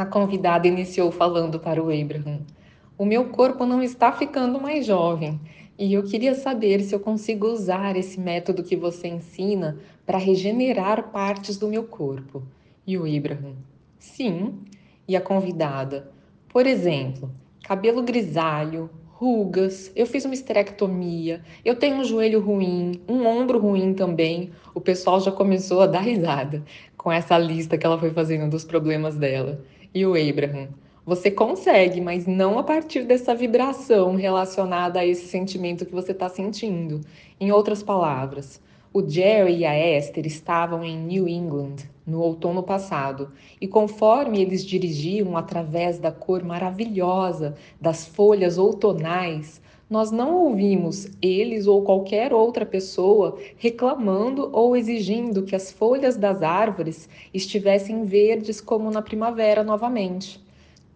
A 0.00 0.06
convidada 0.06 0.66
iniciou 0.66 1.12
falando 1.12 1.60
para 1.60 1.78
o 1.78 1.90
Abraham: 1.90 2.40
O 2.96 3.04
meu 3.04 3.26
corpo 3.26 3.66
não 3.66 3.82
está 3.82 4.10
ficando 4.10 4.58
mais 4.58 4.86
jovem 4.86 5.38
e 5.78 5.92
eu 5.92 6.02
queria 6.02 6.34
saber 6.34 6.80
se 6.80 6.94
eu 6.94 7.00
consigo 7.00 7.46
usar 7.46 7.94
esse 7.94 8.18
método 8.18 8.62
que 8.62 8.74
você 8.74 9.08
ensina 9.08 9.76
para 10.06 10.16
regenerar 10.16 11.10
partes 11.10 11.58
do 11.58 11.68
meu 11.68 11.84
corpo. 11.84 12.42
E 12.86 12.96
o 12.96 13.02
Abraham: 13.04 13.56
Sim. 13.98 14.60
E 15.06 15.14
a 15.14 15.20
convidada: 15.20 16.10
Por 16.48 16.66
exemplo, 16.66 17.30
cabelo 17.62 18.02
grisalho, 18.02 18.88
rugas, 19.04 19.92
eu 19.94 20.06
fiz 20.06 20.24
uma 20.24 20.32
esterectomia, 20.32 21.42
eu 21.62 21.76
tenho 21.76 21.96
um 21.96 22.04
joelho 22.04 22.40
ruim, 22.40 23.02
um 23.06 23.26
ombro 23.26 23.58
ruim 23.58 23.92
também. 23.92 24.50
O 24.74 24.80
pessoal 24.80 25.20
já 25.20 25.30
começou 25.30 25.82
a 25.82 25.86
dar 25.86 26.00
risada 26.00 26.64
com 26.96 27.12
essa 27.12 27.36
lista 27.36 27.76
que 27.76 27.84
ela 27.84 27.98
foi 27.98 28.08
fazendo 28.12 28.48
dos 28.48 28.64
problemas 28.64 29.14
dela. 29.14 29.62
E 29.92 30.06
o 30.06 30.14
Abraham, 30.14 30.68
você 31.04 31.32
consegue, 31.32 32.00
mas 32.00 32.24
não 32.24 32.60
a 32.60 32.62
partir 32.62 33.02
dessa 33.02 33.34
vibração 33.34 34.14
relacionada 34.14 35.00
a 35.00 35.06
esse 35.06 35.26
sentimento 35.26 35.84
que 35.84 35.92
você 35.92 36.12
está 36.12 36.28
sentindo. 36.28 37.00
Em 37.40 37.50
outras 37.50 37.82
palavras, 37.82 38.60
o 38.92 39.04
Jerry 39.04 39.58
e 39.58 39.64
a 39.66 39.76
Esther 39.76 40.26
estavam 40.26 40.84
em 40.84 40.96
New 40.96 41.26
England 41.26 41.76
no 42.06 42.20
outono 42.20 42.62
passado, 42.62 43.32
e 43.60 43.66
conforme 43.66 44.40
eles 44.40 44.64
dirigiam 44.64 45.36
através 45.36 45.98
da 45.98 46.12
cor 46.12 46.44
maravilhosa 46.44 47.56
das 47.80 48.06
folhas 48.06 48.58
outonais, 48.58 49.60
nós 49.90 50.12
não 50.12 50.36
ouvimos 50.36 51.08
eles 51.20 51.66
ou 51.66 51.82
qualquer 51.82 52.32
outra 52.32 52.64
pessoa 52.64 53.36
reclamando 53.56 54.48
ou 54.52 54.76
exigindo 54.76 55.42
que 55.42 55.56
as 55.56 55.72
folhas 55.72 56.16
das 56.16 56.44
árvores 56.44 57.08
estivessem 57.34 58.04
verdes 58.04 58.60
como 58.60 58.88
na 58.88 59.02
primavera 59.02 59.64
novamente. 59.64 60.40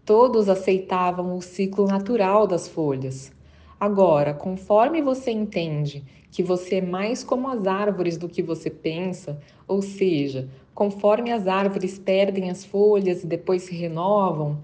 Todos 0.04 0.48
aceitavam 0.48 1.36
o 1.36 1.42
ciclo 1.42 1.88
natural 1.88 2.46
das 2.46 2.68
folhas. 2.68 3.32
Agora, 3.80 4.32
conforme 4.32 5.02
você 5.02 5.32
entende 5.32 6.04
que 6.30 6.42
você 6.42 6.76
é 6.76 6.80
mais 6.80 7.24
como 7.24 7.48
as 7.48 7.66
árvores 7.66 8.16
do 8.16 8.28
que 8.28 8.42
você 8.42 8.70
pensa, 8.70 9.40
ou 9.66 9.82
seja, 9.82 10.48
conforme 10.72 11.32
as 11.32 11.48
árvores 11.48 11.98
perdem 11.98 12.48
as 12.48 12.64
folhas 12.64 13.24
e 13.24 13.26
depois 13.26 13.62
se 13.62 13.74
renovam, 13.74 14.58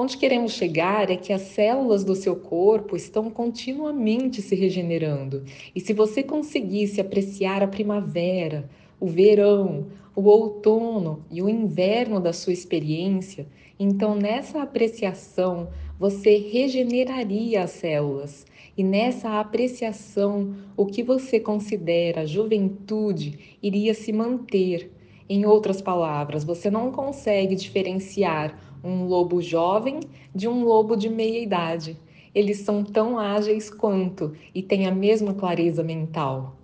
onde 0.00 0.16
queremos 0.16 0.52
chegar 0.52 1.10
é 1.10 1.16
que 1.16 1.30
as 1.30 1.42
células 1.42 2.02
do 2.04 2.14
seu 2.14 2.34
corpo 2.34 2.96
estão 2.96 3.30
continuamente 3.30 4.40
se 4.40 4.54
regenerando. 4.54 5.44
E 5.74 5.80
se 5.80 5.92
você 5.92 6.22
conseguisse 6.22 7.02
apreciar 7.02 7.62
a 7.62 7.68
primavera, 7.68 8.66
o 8.98 9.06
verão, 9.06 9.88
o 10.16 10.22
outono 10.22 11.22
e 11.30 11.42
o 11.42 11.50
inverno 11.50 12.18
da 12.18 12.32
sua 12.32 12.54
experiência, 12.54 13.46
então 13.78 14.14
nessa 14.14 14.62
apreciação 14.62 15.68
você 15.98 16.38
regeneraria 16.38 17.62
as 17.62 17.72
células 17.72 18.46
e 18.78 18.82
nessa 18.82 19.38
apreciação, 19.38 20.54
o 20.74 20.86
que 20.86 21.02
você 21.02 21.38
considera 21.38 22.26
juventude 22.26 23.58
iria 23.62 23.92
se 23.92 24.10
manter. 24.10 24.90
Em 25.28 25.44
outras 25.44 25.80
palavras, 25.82 26.42
você 26.42 26.70
não 26.70 26.90
consegue 26.90 27.54
diferenciar 27.54 28.58
um 28.82 29.04
lobo 29.04 29.40
jovem 29.40 30.00
de 30.34 30.48
um 30.48 30.64
lobo 30.64 30.96
de 30.96 31.08
meia 31.08 31.42
idade. 31.42 31.96
Eles 32.34 32.58
são 32.58 32.84
tão 32.84 33.18
ágeis 33.18 33.68
quanto 33.70 34.32
e 34.54 34.62
têm 34.62 34.86
a 34.86 34.94
mesma 34.94 35.34
clareza 35.34 35.82
mental. 35.82 36.56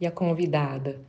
E 0.00 0.06
a 0.06 0.10
convidada. 0.10 1.00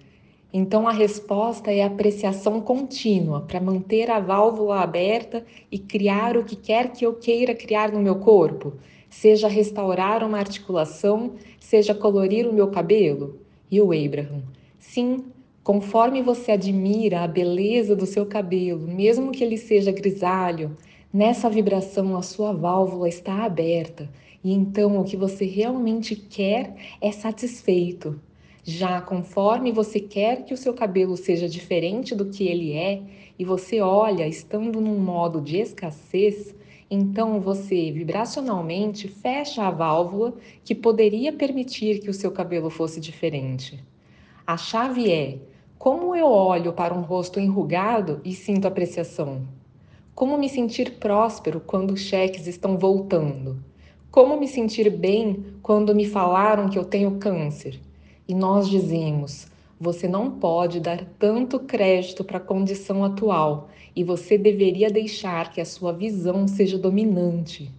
Então 0.53 0.87
a 0.87 0.91
resposta 0.91 1.71
é 1.71 1.83
apreciação 1.83 2.61
contínua 2.61 3.41
para 3.41 3.59
manter 3.59 4.09
a 4.09 4.19
válvula 4.19 4.79
aberta 4.79 5.45
e 5.71 5.77
criar 5.77 6.37
o 6.37 6.45
que 6.45 6.55
quer 6.55 6.93
que 6.93 7.05
eu 7.05 7.13
queira 7.13 7.53
criar 7.53 7.91
no 7.91 7.99
meu 7.99 8.15
corpo 8.17 8.73
seja 9.15 9.47
restaurar 9.47 10.23
uma 10.25 10.37
articulação, 10.37 11.35
seja 11.57 11.95
colorir 11.95 12.45
o 12.45 12.53
meu 12.53 12.67
cabelo? 12.67 13.39
E 13.71 13.81
o 13.81 13.93
Abraham, 13.93 14.43
sim, 14.77 15.23
conforme 15.65 16.21
você 16.21 16.51
admira 16.51 17.21
a 17.21 17.27
beleza 17.27 17.95
do 17.95 18.05
seu 18.05 18.23
cabelo, 18.23 18.87
mesmo 18.87 19.31
que 19.31 19.43
ele 19.43 19.57
seja 19.57 19.91
grisalho, 19.91 20.77
nessa 21.11 21.49
vibração 21.49 22.15
a 22.15 22.21
sua 22.21 22.53
válvula 22.53 23.09
está 23.09 23.43
aberta 23.43 24.07
e 24.43 24.53
então 24.53 24.99
o 24.99 25.03
que 25.03 25.17
você 25.17 25.43
realmente 25.43 26.15
quer 26.15 26.75
é 27.01 27.11
satisfeito. 27.11 28.21
Já 28.63 29.01
conforme 29.01 29.71
você 29.71 29.99
quer 29.99 30.45
que 30.45 30.53
o 30.53 30.57
seu 30.57 30.71
cabelo 30.71 31.17
seja 31.17 31.49
diferente 31.49 32.13
do 32.13 32.25
que 32.25 32.47
ele 32.47 32.73
é, 32.73 33.01
e 33.37 33.43
você 33.43 33.81
olha 33.81 34.27
estando 34.27 34.79
num 34.79 34.99
modo 34.99 35.41
de 35.41 35.57
escassez, 35.57 36.53
então 36.91 37.41
você 37.41 37.91
vibracionalmente 37.91 39.07
fecha 39.07 39.63
a 39.63 39.71
válvula 39.71 40.35
que 40.63 40.75
poderia 40.75 41.33
permitir 41.33 42.01
que 42.01 42.09
o 42.11 42.13
seu 42.13 42.29
cabelo 42.29 42.69
fosse 42.69 42.99
diferente. 42.99 43.83
A 44.45 44.57
chave 44.57 45.11
é: 45.11 45.39
como 45.77 46.15
eu 46.15 46.27
olho 46.27 46.73
para 46.73 46.93
um 46.93 47.01
rosto 47.01 47.39
enrugado 47.39 48.21
e 48.23 48.33
sinto 48.33 48.65
apreciação? 48.65 49.41
Como 50.15 50.37
me 50.37 50.47
sentir 50.47 50.93
próspero 50.93 51.59
quando 51.59 51.91
os 51.91 51.99
cheques 51.99 52.47
estão 52.47 52.77
voltando? 52.77 53.57
Como 54.09 54.39
me 54.39 54.47
sentir 54.47 54.89
bem 54.89 55.45
quando 55.61 55.93
me 55.93 56.05
falaram 56.05 56.69
que 56.69 56.79
eu 56.79 56.85
tenho 56.85 57.17
câncer? 57.17 57.79
E 58.27 58.33
nós 58.33 58.69
dizemos: 58.69 59.47
você 59.79 60.07
não 60.07 60.31
pode 60.31 60.79
dar 60.79 61.05
tanto 61.19 61.59
crédito 61.59 62.23
para 62.23 62.37
a 62.37 62.41
condição 62.41 63.03
atual 63.03 63.69
e 63.93 64.03
você 64.03 64.37
deveria 64.37 64.89
deixar 64.89 65.51
que 65.51 65.59
a 65.59 65.65
sua 65.65 65.91
visão 65.91 66.47
seja 66.47 66.77
dominante. 66.77 67.69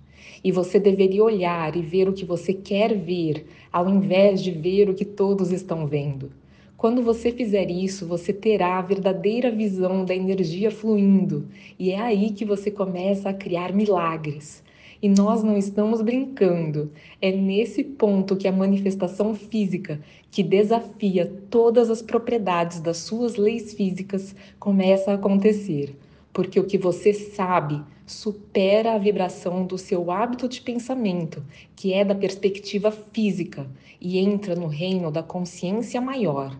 E 0.44 0.52
você 0.52 0.78
deveria 0.78 1.24
olhar 1.24 1.74
e 1.74 1.80
ver 1.80 2.08
o 2.08 2.12
que 2.12 2.24
você 2.24 2.52
quer 2.52 2.94
ver, 2.94 3.46
ao 3.72 3.88
invés 3.88 4.42
de 4.42 4.52
ver 4.52 4.90
o 4.90 4.94
que 4.94 5.04
todos 5.04 5.50
estão 5.50 5.86
vendo. 5.86 6.30
Quando 6.76 7.02
você 7.02 7.32
fizer 7.32 7.70
isso, 7.70 8.06
você 8.06 8.32
terá 8.32 8.78
a 8.78 8.82
verdadeira 8.82 9.50
visão 9.50 10.04
da 10.04 10.14
energia 10.14 10.70
fluindo, 10.70 11.48
e 11.78 11.90
é 11.90 11.98
aí 11.98 12.30
que 12.30 12.44
você 12.44 12.70
começa 12.70 13.30
a 13.30 13.34
criar 13.34 13.72
milagres. 13.72 14.62
E 15.02 15.08
nós 15.08 15.42
não 15.42 15.56
estamos 15.56 16.02
brincando. 16.02 16.90
É 17.20 17.30
nesse 17.30 17.84
ponto 17.84 18.36
que 18.36 18.48
a 18.48 18.52
manifestação 18.52 19.34
física, 19.34 20.00
que 20.30 20.42
desafia 20.42 21.30
todas 21.50 21.90
as 21.90 22.02
propriedades 22.02 22.80
das 22.80 22.98
suas 22.98 23.36
leis 23.36 23.74
físicas, 23.74 24.34
começa 24.58 25.10
a 25.10 25.14
acontecer 25.14 25.96
porque 26.36 26.60
o 26.60 26.64
que 26.64 26.76
você 26.76 27.14
sabe 27.14 27.82
supera 28.04 28.92
a 28.92 28.98
vibração 28.98 29.64
do 29.64 29.78
seu 29.78 30.10
hábito 30.10 30.46
de 30.46 30.60
pensamento, 30.60 31.42
que 31.74 31.94
é 31.94 32.04
da 32.04 32.14
perspectiva 32.14 32.90
física, 32.90 33.66
e 33.98 34.18
entra 34.18 34.54
no 34.54 34.66
reino 34.66 35.10
da 35.10 35.22
consciência 35.22 35.98
maior. 35.98 36.54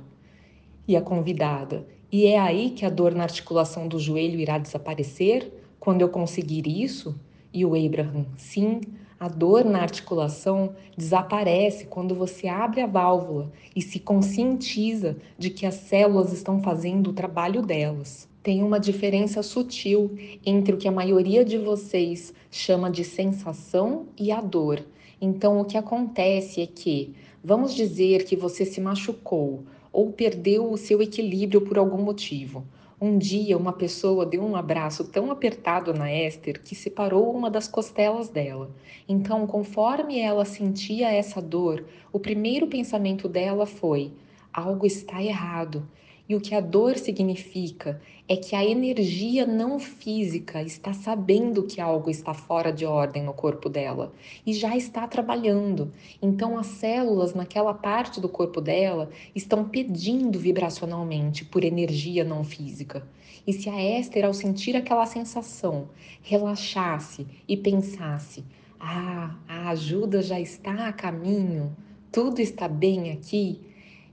E 0.87 0.97
a 0.97 1.01
convidada, 1.01 1.87
e 2.11 2.27
é 2.27 2.39
aí 2.39 2.71
que 2.71 2.85
a 2.85 2.91
dor 2.91 3.15
na 3.15 3.25
articulação 3.25 3.89
do 3.89 3.99
joelho 3.99 4.39
irá 4.39 4.59
desaparecer? 4.59 5.53
Quando 5.81 6.03
eu 6.03 6.09
conseguir 6.09 6.67
isso? 6.67 7.19
E 7.53 7.65
o 7.65 7.75
Abraham, 7.75 8.27
sim, 8.37 8.81
a 9.19 9.29
dor 9.29 9.65
na 9.65 9.81
articulação 9.81 10.75
desaparece 10.97 11.87
quando 11.87 12.15
você 12.15 12.49
abre 12.49 12.81
a 12.81 12.87
válvula 12.87 13.51
e 13.75 13.81
se 13.81 13.99
conscientiza 13.99 15.17
de 15.39 15.51
que 15.51 15.67
as 15.67 15.75
células 15.75 16.33
estão 16.33 16.63
fazendo 16.63 17.11
o 17.11 17.15
trabalho 17.15 17.63
delas 17.63 18.29
tem 18.47 18.63
uma 18.63 18.79
diferença 18.79 19.43
sutil 19.43 20.17
entre 20.47 20.73
o 20.73 20.79
que 20.79 20.87
a 20.87 20.93
maioria 20.93 21.45
de 21.45 21.59
vocês 21.59 22.33
chama 22.49 22.89
de 22.89 23.03
sensação 23.03 24.07
e 24.17 24.31
a 24.31 24.41
dor. 24.41 24.87
Então, 25.21 25.61
o 25.61 25.65
que 25.65 25.77
acontece 25.77 26.61
é 26.61 26.67
que, 26.69 27.13
vamos 27.43 27.75
dizer 27.75 28.25
que 28.25 28.37
você 28.37 28.65
se 28.65 28.81
machucou 28.81 29.65
ou 29.97 30.13
perdeu 30.13 30.71
o 30.71 30.77
seu 30.77 31.01
equilíbrio 31.01 31.63
por 31.63 31.79
algum 31.79 31.97
motivo. 31.97 32.67
Um 33.01 33.17
dia, 33.17 33.57
uma 33.57 33.73
pessoa 33.73 34.27
deu 34.27 34.43
um 34.43 34.55
abraço 34.55 35.05
tão 35.11 35.31
apertado 35.31 35.95
na 35.95 36.13
Esther 36.13 36.63
que 36.63 36.75
separou 36.75 37.35
uma 37.35 37.51
das 37.51 37.67
costelas 37.67 38.29
dela. 38.29 38.71
Então, 39.09 39.47
conforme 39.47 40.21
ela 40.21 40.45
sentia 40.45 41.11
essa 41.11 41.41
dor, 41.41 41.87
o 42.13 42.21
primeiro 42.21 42.67
pensamento 42.67 43.27
dela 43.27 43.65
foi: 43.65 44.13
algo 44.53 44.85
está 44.85 45.23
errado. 45.23 45.89
E 46.29 46.35
o 46.35 46.41
que 46.41 46.55
a 46.55 46.61
dor 46.61 46.99
significa 46.99 48.01
é 48.29 48.37
que 48.37 48.57
a 48.57 48.65
energia 48.65 49.47
não 49.47 49.79
física 49.79 50.61
está 50.61 50.93
sabendo 50.93 51.63
que 51.63 51.81
algo 51.81 52.11
está 52.11 52.35
fora 52.35 52.73
de 52.73 52.85
ordem 52.85 53.23
no 53.23 53.33
corpo 53.33 53.69
dela 53.69 54.13
e 54.45 54.53
já 54.53 54.77
está 54.77 55.07
trabalhando. 55.07 55.93
Então, 56.21 56.59
as 56.59 56.67
células 56.67 57.33
naquela 57.33 57.73
parte 57.73 58.21
do 58.21 58.29
corpo 58.29 58.61
dela 58.61 59.09
estão 59.35 59.69
pedindo 59.69 60.39
vibracionalmente 60.39 61.45
por 61.45 61.63
energia 61.63 62.25
não 62.25 62.43
física. 62.43 63.07
E 63.47 63.53
se 63.53 63.71
a 63.71 63.81
Esther, 64.01 64.25
ao 64.25 64.35
sentir 64.35 64.75
aquela 64.75 65.07
sensação, 65.07 65.89
relaxasse 66.21 67.25
e 67.47 67.57
pensasse: 67.57 68.43
ah, 68.81 69.37
a 69.47 69.71
ajuda 69.71 70.21
já 70.21 70.41
está 70.41 70.89
a 70.89 70.93
caminho, 70.93 71.77
tudo 72.11 72.41
está 72.41 72.67
bem 72.67 73.13
aqui 73.13 73.61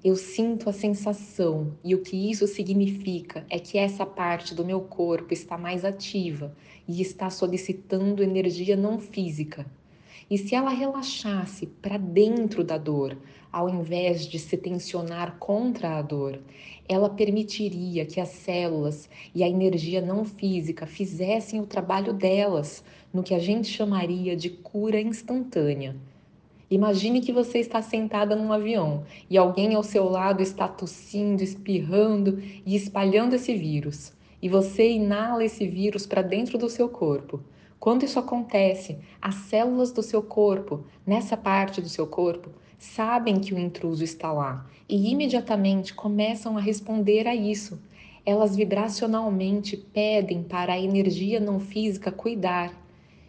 eu 0.04 0.18
sinto 0.18 0.70
a 0.70 0.74
sensação 0.74 1.78
e 1.82 1.96
o 1.96 2.02
que 2.02 2.30
isso 2.30 2.46
significa 2.46 3.46
é 3.50 3.58
que 3.58 3.78
essa 3.78 4.06
parte 4.06 4.54
do 4.54 4.66
meu 4.66 4.82
corpo 4.82 5.34
está 5.34 5.58
mais 5.58 5.86
ativa 5.86 6.54
e 6.86 7.02
está 7.02 7.30
solicitando 7.30 8.22
energia 8.22 8.76
não 8.76 9.00
física. 9.00 9.66
E 10.30 10.38
se 10.38 10.56
ela 10.56 10.72
relaxasse 10.72 11.68
para 11.68 11.98
dentro 11.98 12.66
da 12.66 12.78
dor, 12.78 13.18
ao 13.50 13.70
invés 13.70 14.28
de 14.28 14.40
se 14.40 14.58
tensionar 14.58 15.38
contra 15.38 15.98
a 15.98 16.02
dor, 16.02 16.38
ela 16.90 17.10
permitiria 17.10 18.06
que 18.06 18.20
as 18.20 18.30
células 18.30 19.10
e 19.34 19.42
a 19.42 19.48
energia 19.48 20.02
não 20.02 20.26
física 20.26 20.86
fizessem 20.86 21.62
o 21.62 21.66
trabalho 21.66 22.12
delas, 22.12 22.84
no 23.14 23.24
que 23.24 23.34
a 23.34 23.40
gente 23.40 23.70
chamaria 23.70 24.36
de 24.36 24.50
cura 24.50 25.00
instantânea. 25.00 25.96
Imagine 26.74 27.22
que 27.22 27.32
você 27.32 27.60
está 27.60 27.84
sentada 27.84 28.36
num 28.36 28.52
avião 28.52 29.04
e 29.30 29.38
alguém 29.38 29.76
ao 29.76 29.84
seu 29.84 30.06
lado 30.10 30.42
está 30.42 30.68
tossindo, 30.68 31.44
espirrando 31.44 32.42
e 32.66 32.76
espalhando 32.76 33.36
esse 33.36 33.54
vírus. 33.54 34.12
E 34.42 34.50
você 34.50 34.90
inala 34.90 35.46
esse 35.46 35.68
vírus 35.68 36.08
para 36.08 36.24
dentro 36.24 36.58
do 36.58 36.68
seu 36.68 36.90
corpo. 36.90 37.40
Quando 37.80 38.06
isso 38.06 38.18
acontece, 38.18 38.98
as 39.22 39.36
células 39.36 39.92
do 39.92 40.02
seu 40.02 40.24
corpo, 40.24 40.84
nessa 41.06 41.38
parte 41.38 41.80
do 41.80 41.88
seu 41.88 42.08
corpo, 42.08 42.50
sabem 42.80 43.40
que 43.40 43.54
o 43.54 43.60
intruso 43.60 44.04
está 44.04 44.32
lá 44.32 44.66
e 44.90 45.12
imediatamente 45.12 45.94
começam 45.94 46.58
a 46.58 46.60
responder 46.60 47.28
a 47.28 47.36
isso. 47.36 47.80
Elas 48.26 48.56
vibracionalmente 48.56 49.78
pedem 49.78 50.42
para 50.42 50.74
a 50.74 50.80
energia 50.80 51.40
não 51.40 51.60
física 51.60 52.12
cuidar. 52.12 52.83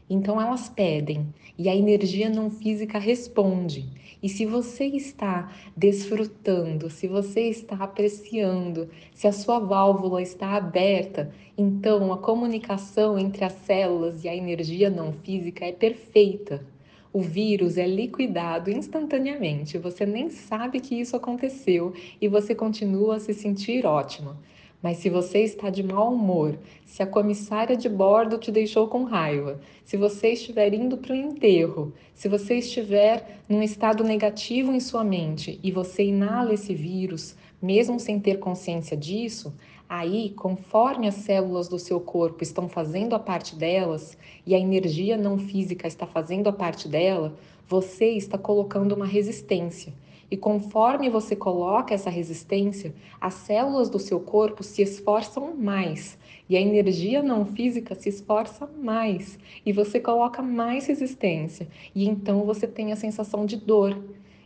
Então 0.09 0.41
elas 0.41 0.69
pedem 0.69 1.27
e 1.57 1.69
a 1.69 1.75
energia 1.75 2.29
não 2.29 2.51
física 2.51 2.99
responde. 2.99 3.87
E 4.23 4.29
se 4.29 4.47
você 4.47 4.87
está 4.87 5.53
desfrutando, 5.77 6.89
se 6.89 7.07
você 7.07 7.43
está 7.43 7.77
apreciando, 7.77 8.89
se 9.13 9.27
a 9.27 9.33
sua 9.33 9.59
válvula 9.59 10.23
está 10.23 10.57
aberta, 10.57 11.31
então 11.57 12.13
a 12.13 12.19
comunicação 12.19 13.19
entre 13.19 13.45
as 13.45 13.53
células 13.53 14.25
e 14.25 14.29
a 14.29 14.35
energia 14.35 14.89
não 14.89 15.13
física 15.13 15.67
é 15.67 15.73
perfeita. 15.73 16.65
O 17.13 17.21
vírus 17.21 17.79
é 17.79 17.87
liquidado 17.87 18.71
instantaneamente, 18.71 19.79
você 19.79 20.05
nem 20.05 20.31
sabe 20.31 20.81
que 20.81 20.97
isso 20.99 21.15
aconteceu 21.15 21.93
e 22.21 22.27
você 22.27 22.55
continua 22.55 23.17
a 23.17 23.21
se 23.21 23.33
sentir 23.33 23.87
ótimo. 23.87 24.37
Mas 24.85 24.99
se 24.99 25.09
você 25.09 25.39
está 25.39 25.71
de 25.71 25.83
mau 25.83 26.13
humor, 26.13 26.59
se 26.85 27.03
a 27.03 27.07
comissária 27.07 27.75
de 27.75 27.89
bordo 27.89 28.37
te 28.37 28.53
deixou 28.53 28.87
com 28.87 29.05
raiva, 29.05 29.59
se 29.83 29.97
você 29.97 30.35
estiver 30.35 30.75
indo 30.75 30.99
para 30.99 31.15
o 31.15 31.17
enterro, 31.17 31.95
se 32.15 32.29
você 32.29 32.59
estiver 32.59 33.41
num 33.49 33.63
estado 33.63 34.05
negativo 34.05 34.75
em 34.75 34.81
sua 34.81 35.03
mente 35.03 35.59
e 35.63 35.73
você 35.73 36.05
inala 36.05 36.53
esse 36.53 36.75
vírus, 36.75 37.35
mesmo 37.63 37.99
sem 37.99 38.21
ter 38.21 38.39
consciência 38.39 38.95
disso, 38.95 39.55
aí, 39.89 40.35
conforme 40.37 41.09
as 41.09 41.15
células 41.15 41.67
do 41.67 41.79
seu 41.79 41.99
corpo 41.99 42.43
estão 42.43 42.69
fazendo 42.69 43.15
a 43.15 43.19
parte 43.19 43.57
delas 43.57 44.19
e 44.47 44.55
a 44.55 44.59
energia 44.59 45.17
não 45.17 45.39
física 45.39 45.89
está 45.89 46.07
fazendo 46.07 46.49
a 46.49 46.53
parte 46.53 46.89
dela, 46.89 47.35
você 47.67 48.11
está 48.11 48.37
colocando 48.37 48.93
uma 48.93 49.07
resistência. 49.07 49.95
E 50.31 50.37
conforme 50.37 51.09
você 51.09 51.37
coloca 51.37 51.95
essa 51.95 52.11
resistência, 52.11 52.95
as 53.21 53.35
células 53.35 53.89
do 53.91 53.99
seu 53.99 54.21
corpo 54.21 54.63
se 54.63 54.83
esforçam 54.83 55.55
mais 55.55 56.19
e 56.49 56.57
a 56.57 56.61
energia 56.61 57.23
não 57.23 57.45
física 57.45 57.95
se 57.95 58.09
esforça 58.09 58.69
mais 58.81 59.39
e 59.65 59.73
você 59.73 60.01
coloca 60.01 60.43
mais 60.43 60.87
resistência 60.87 61.69
e 61.95 62.09
então 62.09 62.45
você 62.45 62.67
tem 62.67 62.93
a 62.93 62.97
sensação 62.97 63.47
de 63.47 63.57
dor. 63.57 63.99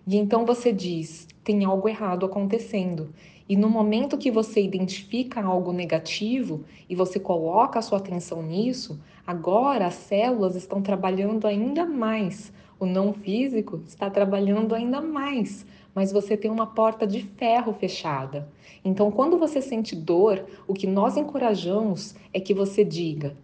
E 0.06 0.16
então 0.16 0.46
você 0.46 0.72
diz: 0.72 1.26
tem 1.44 1.64
algo 1.64 1.88
errado 1.88 2.24
acontecendo. 2.24 3.10
E 3.48 3.56
no 3.56 3.70
momento 3.70 4.18
que 4.18 4.30
você 4.30 4.60
identifica 4.60 5.42
algo 5.42 5.72
negativo 5.72 6.64
e 6.88 6.94
você 6.94 7.18
coloca 7.18 7.78
a 7.78 7.82
sua 7.82 7.96
atenção 7.96 8.42
nisso, 8.42 9.00
agora 9.26 9.86
as 9.86 9.94
células 9.94 10.54
estão 10.54 10.82
trabalhando 10.82 11.46
ainda 11.46 11.86
mais 11.86 12.52
o 12.78 12.86
não 12.86 13.12
físico 13.12 13.82
está 13.86 14.08
trabalhando 14.08 14.74
ainda 14.74 15.00
mais, 15.00 15.66
mas 15.94 16.12
você 16.12 16.36
tem 16.36 16.50
uma 16.50 16.66
porta 16.66 17.06
de 17.06 17.22
ferro 17.22 17.72
fechada. 17.72 18.48
Então, 18.84 19.10
quando 19.10 19.38
você 19.38 19.60
sente 19.60 19.96
dor, 19.96 20.44
o 20.66 20.74
que 20.74 20.86
nós 20.86 21.16
encorajamos 21.16 22.14
é 22.32 22.38
que 22.38 22.54
você 22.54 22.84
diga: 22.84 23.36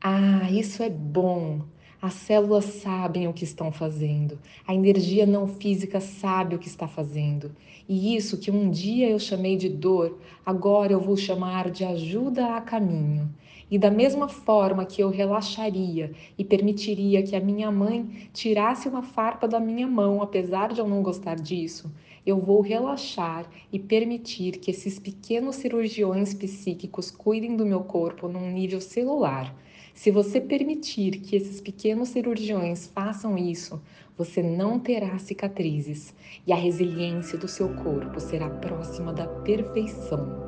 Ah, 0.00 0.50
isso 0.50 0.82
é 0.82 0.90
bom. 0.90 1.60
As 2.00 2.12
células 2.12 2.66
sabem 2.66 3.26
o 3.26 3.32
que 3.32 3.44
estão 3.44 3.72
fazendo, 3.72 4.38
a 4.68 4.74
energia 4.74 5.24
não 5.24 5.48
física 5.48 6.00
sabe 6.00 6.54
o 6.54 6.58
que 6.58 6.68
está 6.68 6.86
fazendo. 6.86 7.50
E 7.88 8.14
isso 8.14 8.36
que 8.36 8.50
um 8.50 8.70
dia 8.70 9.08
eu 9.08 9.18
chamei 9.18 9.56
de 9.56 9.70
dor, 9.70 10.18
agora 10.44 10.92
eu 10.92 11.00
vou 11.00 11.16
chamar 11.16 11.70
de 11.70 11.82
ajuda 11.82 12.56
a 12.56 12.60
caminho. 12.60 13.34
E 13.70 13.78
da 13.78 13.90
mesma 13.90 14.28
forma 14.28 14.84
que 14.84 15.02
eu 15.02 15.08
relaxaria 15.08 16.12
e 16.36 16.44
permitiria 16.44 17.22
que 17.22 17.34
a 17.34 17.40
minha 17.40 17.70
mãe 17.70 18.28
tirasse 18.32 18.88
uma 18.88 19.02
farpa 19.02 19.48
da 19.48 19.58
minha 19.58 19.86
mão, 19.86 20.22
apesar 20.22 20.72
de 20.72 20.80
eu 20.80 20.88
não 20.88 21.02
gostar 21.02 21.36
disso, 21.36 21.90
eu 22.26 22.38
vou 22.38 22.60
relaxar 22.60 23.46
e 23.72 23.78
permitir 23.78 24.58
que 24.58 24.70
esses 24.70 24.98
pequenos 24.98 25.56
cirurgiões 25.56 26.32
psíquicos 26.32 27.10
cuidem 27.10 27.56
do 27.56 27.66
meu 27.66 27.80
corpo 27.80 28.28
num 28.28 28.50
nível 28.50 28.80
celular. 28.80 29.54
Se 29.94 30.10
você 30.10 30.40
permitir 30.40 31.20
que 31.20 31.36
esses 31.36 31.60
pequenos 31.60 32.08
cirurgiões 32.08 32.86
façam 32.88 33.38
isso, 33.38 33.80
você 34.16 34.42
não 34.42 34.78
terá 34.78 35.18
cicatrizes 35.18 36.14
e 36.46 36.52
a 36.52 36.56
resiliência 36.56 37.38
do 37.38 37.46
seu 37.46 37.74
corpo 37.74 38.18
será 38.18 38.48
próxima 38.48 39.12
da 39.12 39.26
perfeição. 39.26 40.43